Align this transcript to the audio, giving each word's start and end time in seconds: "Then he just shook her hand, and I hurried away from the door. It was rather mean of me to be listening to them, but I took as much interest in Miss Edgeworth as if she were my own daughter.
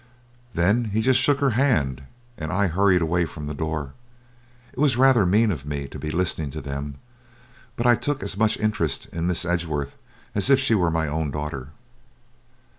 "Then 0.55 0.85
he 0.85 1.03
just 1.03 1.19
shook 1.19 1.39
her 1.41 1.51
hand, 1.51 2.01
and 2.35 2.51
I 2.51 2.65
hurried 2.65 3.03
away 3.03 3.25
from 3.25 3.45
the 3.45 3.53
door. 3.53 3.93
It 4.73 4.79
was 4.79 4.97
rather 4.97 5.27
mean 5.27 5.51
of 5.51 5.63
me 5.63 5.87
to 5.89 5.99
be 5.99 6.09
listening 6.09 6.49
to 6.53 6.59
them, 6.59 6.95
but 7.75 7.85
I 7.85 7.93
took 7.93 8.23
as 8.23 8.35
much 8.35 8.57
interest 8.57 9.05
in 9.13 9.27
Miss 9.27 9.45
Edgeworth 9.45 9.95
as 10.33 10.49
if 10.49 10.59
she 10.59 10.73
were 10.73 10.89
my 10.89 11.07
own 11.07 11.29
daughter. 11.29 11.67